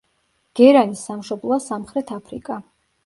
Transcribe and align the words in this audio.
გერანის 0.59 1.03
სამშობლოა 1.09 1.59
სამხრეთ 1.67 2.15
აფრიკა. 2.17 2.59